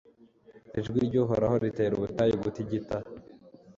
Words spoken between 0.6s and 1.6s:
Ijwi ry’Uhoraho